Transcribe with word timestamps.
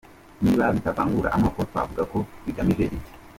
Niba 0.43 0.65
bitavangura 0.75 1.29
amoko, 1.35 1.59
twavuga 1.69 2.03
ko 2.11 2.17
bigamije 2.43 2.83
iki? 2.97 3.11